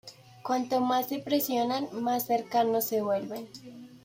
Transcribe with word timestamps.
Cuanto 0.41 0.79
más 0.81 1.09
se 1.09 1.19
presionan, 1.19 1.87
más 1.93 2.25
cercanos 2.25 2.85
se 2.85 3.03
vuelven. 3.03 3.47